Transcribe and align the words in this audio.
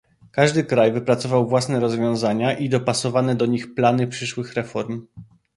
Każdy 0.31 0.63
kraj 0.63 0.91
wypracował 0.91 1.47
własne 1.47 1.79
rozwiązania 1.79 2.53
i 2.57 2.69
dopasowane 2.69 3.35
do 3.35 3.45
nich 3.45 3.73
plany 3.75 4.07
przyszłych 4.07 4.53
reform 4.53 5.07